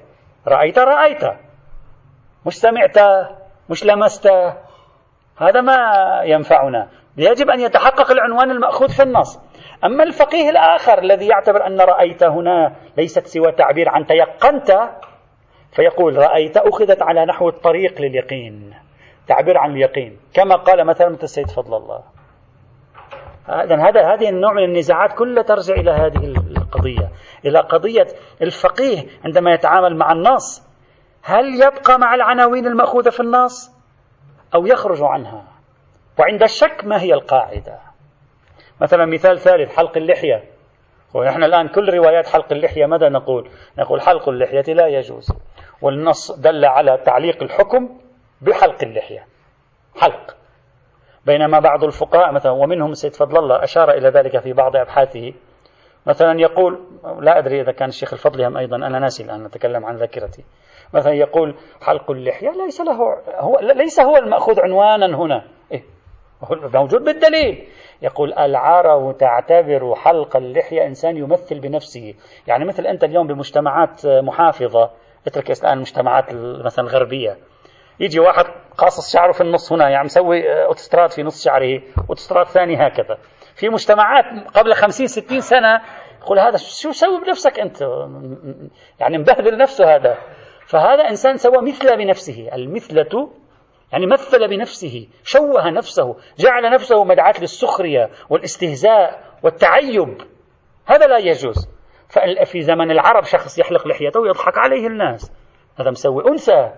[0.48, 1.24] رأيت رأيت.
[2.46, 2.98] مش سمعت
[3.70, 4.28] مش لمست.
[5.38, 5.78] هذا ما
[6.24, 6.88] ينفعنا.
[7.18, 9.40] يجب أن يتحقق العنوان المأخوذ في النص.
[9.86, 14.90] أما الفقيه الآخر الذي يعتبر أن رأيت هنا ليست سوى تعبير عن تيقنت
[15.76, 18.74] فيقول رأيت أخذت على نحو الطريق لليقين.
[19.28, 20.20] تعبير عن اليقين.
[20.34, 22.04] كما قال مثلا مثل السيد فضل الله.
[23.50, 26.26] إذا هذا هذه النوع من النزاعات كلها ترجع إلى هذه
[26.74, 27.12] القضية
[27.46, 28.08] إلى قضية
[28.42, 30.68] الفقيه عندما يتعامل مع النص
[31.24, 33.72] هل يبقى مع العناوين المأخوذة في النص
[34.56, 35.44] أو يخرج عنها؟
[36.20, 37.80] وعند الشك ما هي القاعدة؟
[38.82, 40.44] مثلا مثال ثالث حلق اللحية.
[41.14, 45.34] ونحن الآن كل روايات حلق اللحية ماذا نقول؟ نقول حلق اللحية لا يجوز.
[45.82, 47.90] والنص دل على تعليق الحكم
[48.42, 49.28] بحلق اللحية.
[49.96, 50.36] حلق.
[51.26, 55.34] بينما بعض الفقهاء مثلا ومنهم السيد فضل الله أشار إلى ذلك في بعض أبحاثه
[56.06, 56.80] مثلا يقول
[57.20, 60.44] لا أدري إذا كان الشيخ الفضلي هم أيضا أنا ناسي الآن نتكلم عن ذاكرتي.
[60.94, 62.94] مثلا يقول حلق اللحية ليس له
[63.40, 65.44] هو ليس هو المأخوذ عنوانا هنا.
[65.72, 65.84] إيه؟
[66.74, 67.68] موجود بالدليل.
[68.02, 72.14] يقول العرب تعتبر حلق اللحية إنسان يمثل بنفسه.
[72.48, 74.90] يعني مثل أنت اليوم بمجتمعات محافظة
[75.28, 76.26] اترك الآن المجتمعات
[76.66, 77.38] مثلا الغربية
[78.00, 78.46] يجي واحد
[78.78, 83.18] قاصص شعره في النص هنا يعني مسوي اوتوستراد في نص شعره اوتوستراد ثاني هكذا.
[83.64, 85.82] في مجتمعات قبل خمسين ستين سنة
[86.22, 87.82] يقول هذا شو سوي بنفسك أنت؟
[89.00, 90.18] يعني مبهدل نفسه هذا.
[90.68, 92.50] فهذا إنسان سوى مثل بنفسه.
[92.54, 93.30] المثلة
[93.92, 100.22] يعني مثل بنفسه شوه نفسه جعل نفسه مدعاة للسخرية والاستهزاء والتعيب.
[100.86, 101.70] هذا لا يجوز.
[102.10, 105.32] ففي زمن العرب شخص يحلق لحيته ويضحك عليه الناس.
[105.80, 106.72] هذا مسوي أنثى.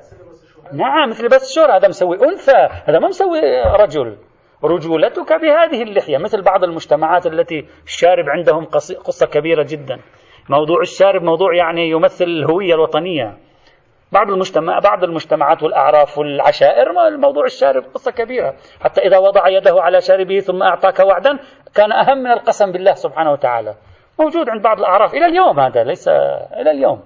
[0.73, 1.77] نعم مثل بس الشهرة.
[1.77, 2.69] هذا مسوي أنثى.
[2.85, 4.17] هذا ما مسوي رجل.
[4.67, 8.65] رجولتك بهذه اللحية مثل بعض المجتمعات التي الشارب عندهم
[9.05, 9.99] قصة كبيرة جدا
[10.49, 13.37] موضوع الشارب موضوع يعني يمثل الهوية الوطنية
[14.11, 20.01] بعض المجتمع بعض المجتمعات والأعراف والعشائر الموضوع الشارب قصة كبيرة، حتى إذا وضع يده على
[20.01, 21.39] شاربه ثم أعطاك وعدا
[21.75, 23.75] كان أهم من القسم بالله سبحانه وتعالى.
[24.19, 26.07] موجود عند بعض الأعراف إلى اليوم هذا ليس
[26.61, 27.03] إلى اليوم.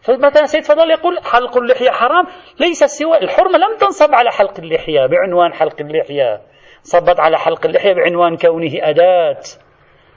[0.00, 2.24] فمثلا سيد فضل يقول حلق اللحية حرام
[2.60, 6.40] ليس سوى الحرمة لم تنصب على حلق اللحية بعنوان حلق اللحية
[6.84, 9.40] صبت على حلق اللحية بعنوان كونه أداة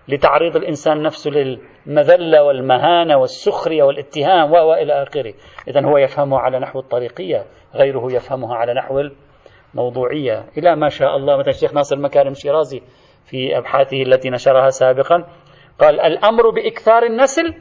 [0.08, 5.34] لتعريض الإنسان نفسه للمذلة والمهانة والسخرية والاتهام وإلى آخره.
[5.68, 9.10] إذا هو يفهمه على نحو الطريقية غيره يفهمها على نحو
[9.74, 10.46] الموضوعية.
[10.58, 12.82] إلى ما شاء الله مثلا الشيخ ناصر مكارم شيرازي
[13.26, 15.24] في أبحاثه التي نشرها سابقا
[15.80, 17.54] قال الأمر بإكثار النسل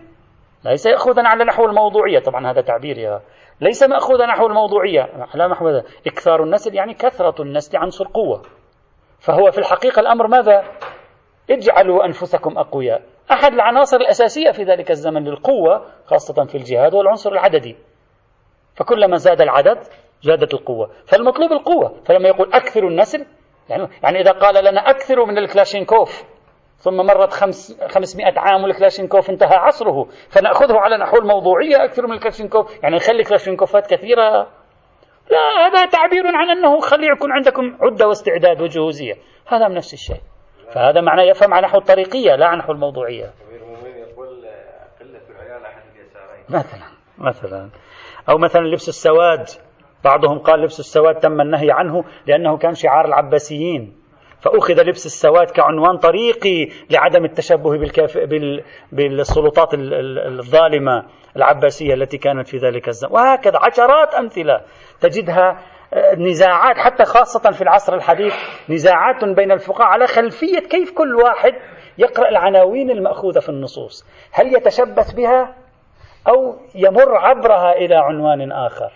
[0.64, 2.18] ليس يأخذا على نحو الموضوعية.
[2.18, 3.20] طبعا هذا تعبير يا
[3.60, 5.08] ليس مأخوذا نحو الموضوعية.
[5.34, 8.42] على نحو إكثار النسل يعني كثرة النسل عنصر قوة.
[9.20, 10.64] فهو في الحقيقة الأمر ماذا؟
[11.50, 13.02] اجعلوا أنفسكم أقوياء.
[13.30, 17.76] أحد العناصر الأساسية في ذلك الزمن للقوة خاصة في الجهاد هو العنصر العددي.
[18.74, 19.78] فكلما زاد العدد
[20.22, 20.90] زادت القوة.
[21.06, 21.94] فالمطلوب القوة.
[22.04, 23.26] فلما يقول أكثر النسل
[23.68, 26.24] يعني, يعني إذا قال لنا أكثر من الكلاشينكوف
[26.76, 32.82] ثم مرت خمس خمسمائة عام والكلاشينكوف انتهى عصره فنأخذه على نحو الموضوعية أكثر من الكلاشينكوف.
[32.82, 34.48] يعني نخلي كلاشينكوفات كثيرة.
[35.30, 39.14] لا هذا تعبير عن أنه خلي يكون عندكم عدة واستعداد وجهوزية.
[39.46, 40.20] هذا نفس الشيء.
[40.74, 43.30] فهذا معناه يفهم على نحو الطريقية لا على نحو الموضوعية.
[46.48, 46.86] مثلا
[47.18, 47.70] مثلا.
[48.28, 49.46] أو مثلا لبس السواد.
[50.04, 53.96] بعضهم قال لبس السواد تم النهي عنه لأنه كان شعار العباسيين.
[54.40, 58.18] فأخذ لبس السواد كعنوان طريقي لعدم التشبه بالكاف...
[58.18, 58.64] بال...
[58.92, 61.06] بالسلطات الظالمة.
[61.36, 63.12] العباسية التي كانت في ذلك الزمن.
[63.12, 64.60] وهكذا عشرات أمثلة
[65.00, 65.58] تجدها
[65.94, 68.34] آه، نزاعات حتى خاصة في العصر الحديث
[68.68, 71.52] نزاعات بين الفقهاء على خلفية كيف كل واحد
[71.98, 74.06] يقرأ العناوين المأخوذة في النصوص.
[74.32, 75.54] هل يتشبث بها
[76.28, 78.92] أو يمر عبرها إلى عنوان آخر؟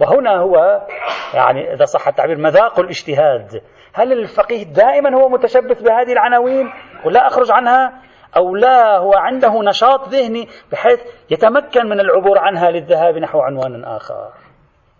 [0.00, 0.86] وهنا هو
[1.34, 3.62] يعني إذا صح التعبير مذاق الاجتهاد.
[3.94, 6.70] هل الفقيه دائما هو متشبث بهذه العناوين؟
[7.04, 8.07] ولا أخرج عنها.
[8.36, 14.32] أو لا هو عنده نشاط ذهني بحيث يتمكن من العبور عنها للذهاب نحو عنوان آخر.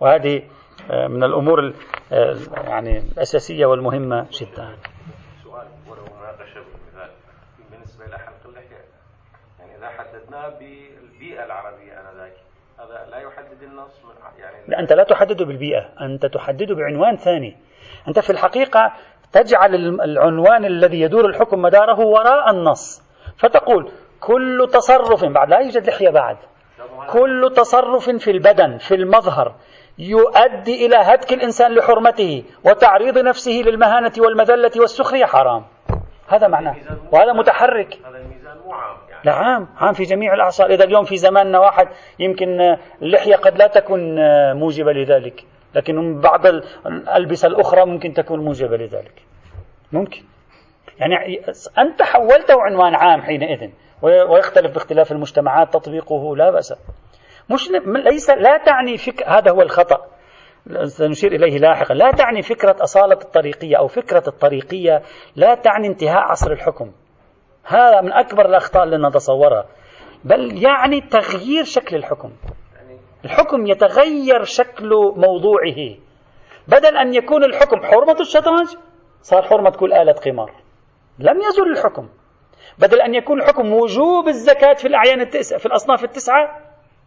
[0.01, 0.43] وهذه
[0.91, 1.73] آه، من الأمور
[2.13, 4.77] آه، يعني الأساسية والمهمة جدا.
[5.45, 7.11] سؤال ولو مناقشة بالمثال
[7.71, 8.85] بالنسبة إلى حلق اللحية
[9.59, 12.33] يعني إذا حددناه بالبيئة العربية آنذاك
[12.79, 13.91] هذا لا يحدد النص
[14.39, 17.57] يعني لا أنت لا تحدده بالبيئة أنت تحدده بعنوان ثاني.
[18.09, 18.93] أنت في الحقيقة
[19.33, 23.08] تجعل العنوان الذي يدور الحكم مداره وراء النص.
[23.39, 26.37] فتقول كل تصرف بعد لا يوجد لحية بعد.
[27.11, 29.55] كل تصرف في البدن في المظهر
[29.99, 35.25] يؤدي إلى هتك الإنسان لحرمته وتعريض نفسه للمهانة والمذلة والسخرية.
[35.25, 35.65] حرام.
[36.29, 36.77] هذا معناه.
[37.13, 37.99] وهذا متحرك.
[39.25, 40.71] هذا عام عام في جميع الأعصار.
[40.71, 44.01] إذا اليوم في زماننا واحد يمكن اللحية قد لا تكون
[44.57, 46.47] موجبة لذلك لكن بعض
[46.87, 49.23] الألبسة الأخرى ممكن تكون موجبة لذلك.
[49.93, 50.23] ممكن.
[51.01, 51.41] يعني
[51.79, 53.71] أنت حولته عنوان عام حينئذ
[54.03, 56.75] ويختلف باختلاف المجتمعات تطبيقه لا بأس.
[57.51, 60.07] مش ليس لا تعني فك هذا هو الخطأ.
[60.85, 61.95] سنشير إليه لاحقا.
[61.95, 65.03] لا تعني فكرة أصالة الطريقية أو فكرة الطريقية
[65.37, 66.93] لا تعني انتهاء عصر الحكم.
[67.65, 69.65] هذا من أكبر الأخطاء اللي نتصورها.
[70.25, 72.33] بل يعني تغيير شكل الحكم.
[73.25, 75.97] الحكم يتغير شكل موضوعه.
[76.69, 78.77] بدل أن يكون الحكم حرمة الشطرنج
[79.23, 80.68] صار حرمة كل آلة قمار.
[81.19, 82.09] لم يزل الحكم.
[82.79, 86.61] بدل أن يكون الحكم وجوب الزكاة في الأعيان التسعة في الأصناف التسعة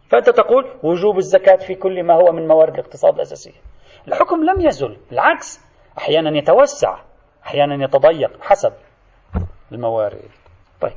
[0.08, 3.60] فأنت تقول وجوب الزكاة في كل ما هو من موارد الاقتصاد الأساسية.
[4.08, 5.60] الحكم لم يزل بالعكس
[5.98, 6.98] أحيانا يتوسع
[7.46, 8.72] أحيانا يتضيق حسب
[9.72, 10.30] الموارد.
[10.80, 10.92] طيب.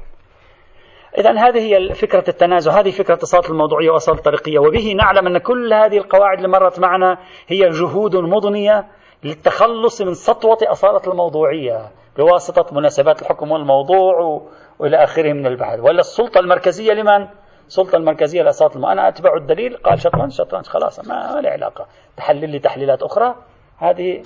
[1.18, 5.74] إذا هذه هي فكرة التنازع هذه فكرة اتصال الموضوعية وأصالة الطريقية وبه نعلم أن كل
[5.74, 8.88] هذه القواعد اللي مرت معنا هي جهود مضنية
[9.24, 11.92] للتخلص من سطوة أصالة الموضوعية.
[12.18, 14.42] بواسطة مناسبات الحكم والموضوع
[14.80, 15.80] وإلى آخره من البحث.
[15.80, 17.28] ولا السلطة المركزية لمن؟
[17.68, 19.78] السلطة المركزية لأساط الماء أنا أتبع الدليل.
[19.78, 21.88] قال شطرنج شطرنج خلاص ما له علاقة.
[22.18, 23.36] تحلل لي تحليلات أخرى.
[23.78, 24.24] هذه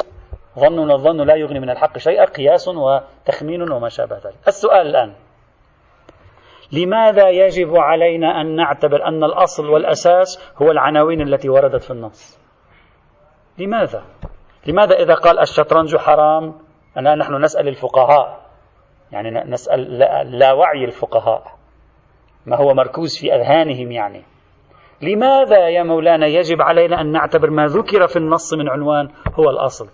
[0.60, 4.48] ظن الظن لا يغني من الحق شيئا قياس وتخمين وما شابه ذلك.
[4.48, 5.14] السؤال الآن.
[6.72, 12.40] لماذا يجب علينا أن نعتبر أن الأصل والأساس هو العناوين التي وردت في النص؟
[13.58, 14.04] لماذا؟
[14.66, 16.69] لماذا إذا قال الشطرنج حرام؟
[17.00, 18.40] أنا نحن نسأل الفقهاء.
[19.12, 20.00] يعني نسأل
[20.40, 21.44] لا وعي الفقهاء.
[22.46, 24.24] ما هو مركوز في أذهانهم يعني.
[25.02, 29.90] لماذا يا مولانا يجب علينا أن نعتبر ما ذكر في النص من عنوان هو الأصل؟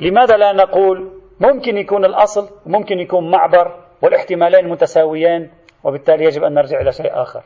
[0.00, 5.50] لماذا لا نقول ممكن يكون الأصل وممكن يكون معبر والاحتمالين متساويين
[5.84, 7.42] وبالتالي يجب أن نرجع إلى شيء آخر؟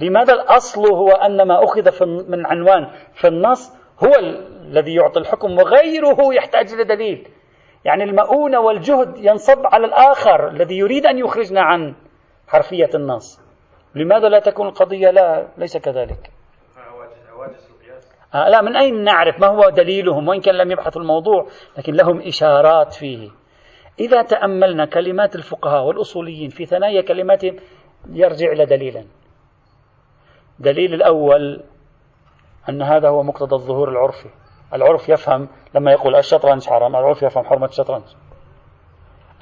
[0.00, 6.34] لماذا الأصل هو أن ما أخذ من عنوان في النص هو الذي يعطي الحكم وغيره
[6.34, 7.28] يحتاج لدليل
[7.84, 11.94] يعني المؤونة والجهد ينصب على الآخر الذي يريد أن يخرجنا عن
[12.48, 13.40] حرفية النص.
[13.94, 16.30] لماذا لا تكون القضية؟ لا ليس كذلك.
[18.34, 21.46] آه لا من أين نعرف ما هو دليلهم؟ وإن كان لم يبحثوا الموضوع
[21.78, 23.30] لكن لهم إشارات فيه.
[24.00, 27.56] إذا تأملنا كلمات الفقهاء والأصوليين في ثنايا كلماتهم
[28.12, 29.04] يرجع إلى دليلا.
[30.58, 31.62] دليل الأول
[32.68, 34.28] أن هذا هو مقتضى الظهور العرفي.
[34.74, 38.04] العرف يفهم لما يقول الشطرنج حرام العرف يفهم حرمة الشطرنج.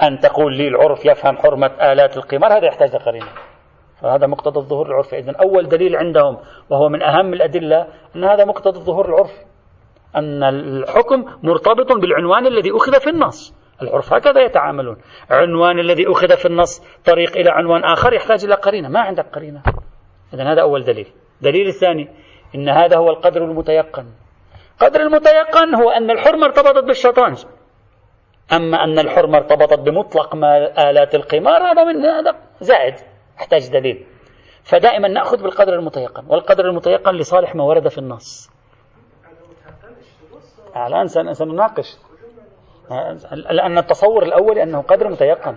[0.03, 3.29] أن تقول لي العرف يفهم حرمة آلات القمار هذا يحتاج لقرينة
[4.01, 5.19] فهذا مقتضى الظهور العرفي.
[5.19, 6.39] إذن أول دليل عندهم
[6.71, 7.87] وهو من أهم الأدلة
[8.17, 9.45] أن هذا مقتضى الظهور العرفي.
[10.17, 13.55] أن الحكم مرتبط بالعنوان الذي أخذ في النص.
[13.83, 14.97] العرف هكذا يتعاملون.
[15.31, 18.89] عنوان الذي أخذ في النص طريق إلى عنوان آخر يحتاج إلى قرينة.
[18.89, 19.63] ما عندك قرينة.
[20.35, 21.07] إذا هذا أول دليل.
[21.43, 22.09] دليل الثاني
[22.55, 24.07] إن هذا هو القدر المتيقن.
[24.81, 27.45] قدر المتيقن هو أن الحرمة ارتبطت بالشطرنج
[28.53, 32.95] أما أن الحرمة ارتبطت بمطلق ما آلات القمار هذا من هذا زائد
[33.39, 34.07] يحتاج دليل.
[34.63, 38.51] فدائما نأخذ بالقدر المتيقن والقدر المتيقن لصالح ما ورد في النص.
[40.77, 41.97] الآن سنناقش.
[43.31, 45.57] لأن التصور الأول أنه قدر متيقن.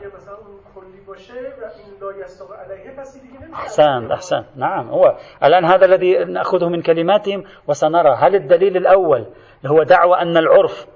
[3.54, 4.44] أحسن أحسن.
[4.56, 4.90] نعم.
[4.90, 5.18] هو.
[5.44, 8.16] الآن هذا الذي نأخذه من كلماتهم وسنرى.
[8.18, 9.26] هل الدليل الأول
[9.66, 10.88] هو دعوة أن العرف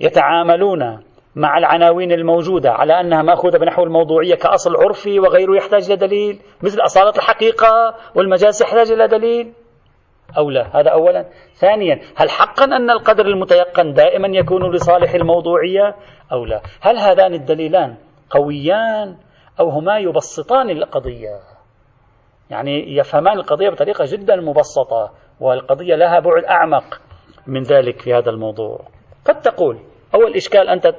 [0.00, 1.02] يتعاملون
[1.36, 6.80] مع العناوين الموجودة على أنها مأخوذة بنحو الموضوعية كأصل عرفي وغيره يحتاج إلى دليل؟ مثل
[6.80, 9.52] أصالة الحقيقة والمجاز يحتاج إلى دليل؟
[10.38, 10.80] أو لا.
[10.80, 11.24] هذا أولا.
[11.54, 15.94] ثانيا هل حقا أن القدر المتيقن دائما يكون لصالح الموضوعية
[16.32, 17.96] أو لا؟ هل هذان الدليلان
[18.32, 19.16] قويان
[19.60, 21.40] أو هما يبسطان القضية.
[22.50, 27.00] يعني يفهمان القضية بطريقة جدا مبسطة والقضية لها بعد أعمق
[27.46, 28.80] من ذلك في هذا الموضوع.
[29.24, 29.78] قد تقول
[30.14, 30.94] أول إشكال أنت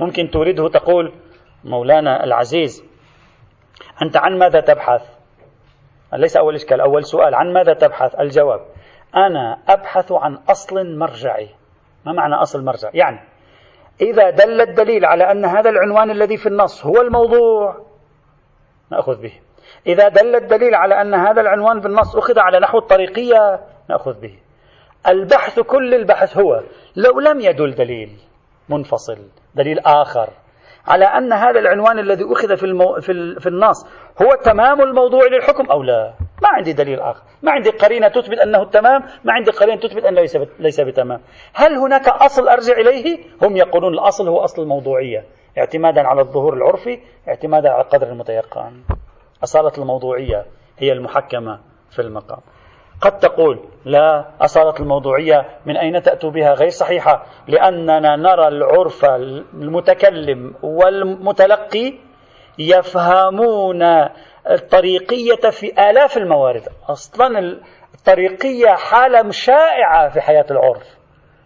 [0.00, 1.12] ممكن تريده تقول
[1.64, 2.84] مولانا العزيز
[4.02, 5.02] أنت عن ماذا تبحث؟
[6.12, 8.60] ليس أول إشكال أول سؤال عن ماذا تبحث؟ الجواب
[9.16, 11.48] أنا أبحث عن أصل مرجعي.
[12.06, 13.20] ما معنى أصل مرجع؟ يعني
[14.00, 17.86] إذا دل الدليل على أن هذا العنوان الذي في النص هو الموضوع
[18.90, 19.32] نأخذ به.
[19.86, 24.38] إذا دل الدليل على أن هذا العنوان في النص أخذ على نحو الطريقية نأخذ به.
[25.08, 26.62] البحث كل البحث هو
[26.96, 28.16] لو لم يدل دليل
[28.68, 29.18] منفصل
[29.54, 30.28] دليل آخر
[30.86, 33.00] على أن هذا العنوان الذي أخذ في, المو...
[33.00, 33.40] في, ال...
[33.40, 33.86] في النص
[34.22, 37.22] هو تمام الموضوع للحكم أو لا؟ ما عندي دليل آخر.
[37.42, 41.20] ما عندي قرينة تثبت أنه التمام ما عندي قرينة تثبت أنه ليس, ليس بتمام.
[41.54, 45.24] هل هناك أصل أرجع إليه؟ هم يقولون الأصل هو أصل الموضوعية
[45.58, 48.82] اعتمادا على الظهور العرفي اعتمادا على القدر المتيقن.
[49.44, 50.46] أصالة الموضوعية
[50.78, 51.60] هي المحكمة
[51.90, 52.40] في المقام.
[53.00, 59.04] قد تقول لا أصالة الموضوعية من أين تأتوا بها غير صحيحة لأننا نرى العرف
[59.54, 61.94] المتكلم والمتلقي
[62.58, 63.82] يفهمون
[64.50, 66.62] الطريقية في آلاف الموارد.
[66.88, 67.60] أصلا
[67.94, 71.00] الطريقية حالة شائعة في حياة العرف.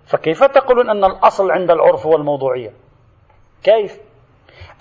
[0.07, 2.73] فكيف تقولون أن الأصل عند العرف هو الموضوعية؟
[3.63, 3.99] كيف؟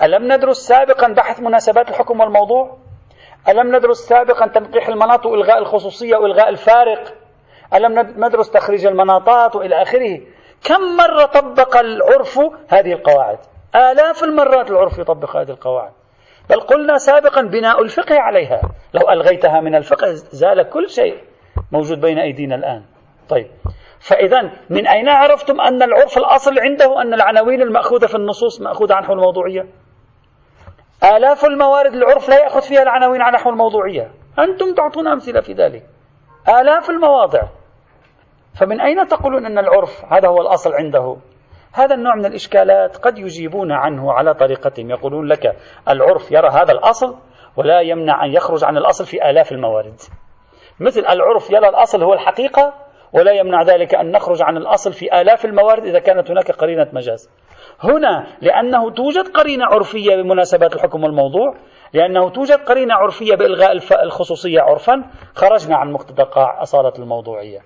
[0.01, 2.77] ألم ندرس سابقا بحث مناسبات الحكم والموضوع؟
[3.49, 7.13] ألم ندرس سابقا تنقيح المناط وإلغاء الخصوصية وإلغاء الفارق؟
[7.73, 10.21] ألم ندرس تخريج المناطات وإلى آخره؟
[10.63, 12.39] كم مرة طبق العرف
[12.69, 13.37] هذه القواعد؟
[13.75, 15.91] آلاف المرات العرف يطبق هذه القواعد.
[16.49, 18.61] بل قلنا سابقا بناء الفقه عليها.
[18.93, 21.17] لو ألغيتها من الفقه زال كل شيء
[21.71, 22.83] موجود بين أيدينا الآن.
[23.29, 23.47] طيب.
[23.99, 29.11] فإذا من أين عرفتم أن العرف الأصل عنده؟ أن العناوين المأخوذة في النصوص مأخوذة عنه
[29.11, 29.65] الموضوعية؟
[31.03, 35.83] آلاف الموارد العرف لا يأخذ فيها العناوين على نحو الموضوعية أنتم تعطون أمثلة في ذلك.
[36.47, 37.41] آلاف المواضع.
[38.59, 41.17] فمن أين تقولون أن العرف هذا هو الأصل عنده؟
[41.73, 45.55] هذا النوع من الإشكالات قد يجيبون عنه على طريقتهم يقولون لك
[45.89, 47.15] العرف يرى هذا الأصل
[47.57, 49.95] ولا يمنع أن يخرج عن الأصل في آلاف الموارد.
[50.79, 52.73] مثل العرف يرى الأصل هو الحقيقة
[53.13, 57.29] ولا يمنع ذلك أن نخرج عن الأصل في آلاف الموارد إذا كانت هناك قرينة مجاز.
[57.79, 61.55] هنا لأنه توجد قرينة عرفية بمناسبات الحكم والموضوع
[61.93, 63.71] لأنه توجد قرينة عرفية بإلغاء
[64.03, 65.03] الخصوصية عرفا
[65.35, 67.59] خرجنا عن مقتضى أصالة الموضوعية.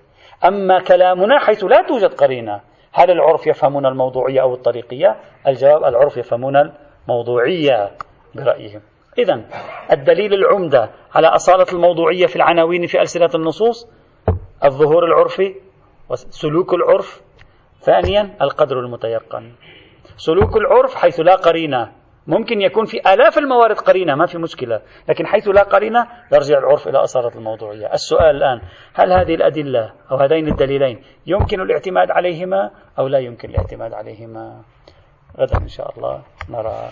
[0.44, 2.60] أما كلامنا حيث لا توجد قرينة
[2.92, 6.72] هل العرف يفهمون الموضوعية أو الطريقية؟ الجواب العرف يفهمون
[7.08, 7.90] الموضوعية
[8.34, 8.80] برأيهم.
[9.18, 9.40] إذا
[9.92, 13.88] الدليل العمدة على أصالة الموضوعية في العناوين في ألسنة النصوص
[14.64, 15.54] الظهور العرفي
[16.08, 17.22] وسلوك العرف.
[17.80, 19.52] ثانيا القدر المتيقن.
[20.18, 21.92] سلوك العرف حيث لا قرينة.
[22.26, 24.82] ممكن يكون في آلاف الموارد قرينة ما في مشكلة.
[25.08, 27.92] لكن حيث لا قرينة يرجع العرف إلى أصالة الموضوعية.
[27.92, 28.60] السؤال الآن
[28.94, 34.62] هل هذه الأدلة أو هذين الدليلين يمكن الاعتماد عليهما أو لا يمكن الاعتماد عليهما؟
[35.38, 36.88] غدا إن شاء الله نرى.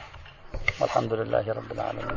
[0.80, 2.16] والحمد لله رب العالمين.